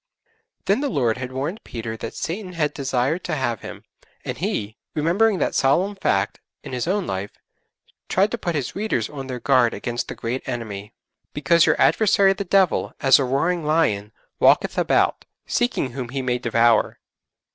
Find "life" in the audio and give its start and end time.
7.05-7.33